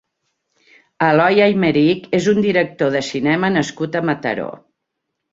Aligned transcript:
Eloi 1.07 1.41
Aymerich 1.47 2.07
és 2.19 2.29
un 2.31 2.39
director 2.45 2.89
de 2.95 3.01
cinema 3.09 3.51
nascut 3.57 3.99
a 3.99 4.01
Mataró. 4.11 4.49